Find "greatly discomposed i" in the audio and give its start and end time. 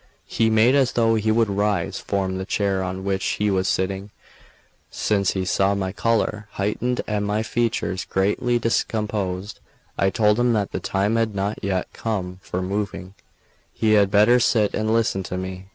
8.05-10.09